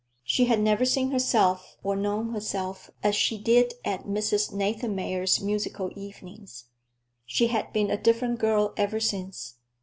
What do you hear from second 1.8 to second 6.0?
or known herself as she did at Mrs. Nathanmeyer's musical